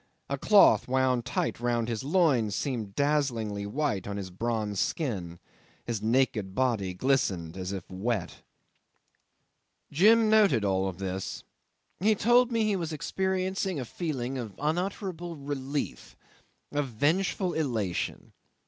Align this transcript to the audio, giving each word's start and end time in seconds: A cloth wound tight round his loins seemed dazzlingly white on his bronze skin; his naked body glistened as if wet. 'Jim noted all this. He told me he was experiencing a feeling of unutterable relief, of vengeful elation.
A 0.31 0.37
cloth 0.39 0.87
wound 0.87 1.25
tight 1.25 1.59
round 1.59 1.87
his 1.87 2.03
loins 2.03 2.55
seemed 2.55 2.95
dazzlingly 2.95 3.67
white 3.67 4.07
on 4.07 4.17
his 4.17 4.31
bronze 4.31 4.79
skin; 4.79 5.37
his 5.85 6.01
naked 6.01 6.55
body 6.55 6.95
glistened 6.95 7.55
as 7.55 7.71
if 7.71 7.87
wet. 7.87 8.41
'Jim 9.91 10.27
noted 10.27 10.65
all 10.65 10.91
this. 10.91 11.43
He 11.99 12.15
told 12.15 12.51
me 12.51 12.63
he 12.63 12.75
was 12.75 12.91
experiencing 12.91 13.79
a 13.79 13.85
feeling 13.85 14.39
of 14.39 14.55
unutterable 14.57 15.35
relief, 15.37 16.17
of 16.71 16.87
vengeful 16.87 17.53
elation. 17.53 18.33